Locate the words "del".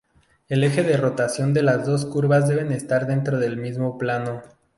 3.37-3.57